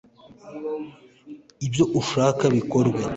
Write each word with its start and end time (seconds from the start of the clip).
ibyo 1.67 1.83
ushaka 1.99 2.43
bikorwe 2.55 3.01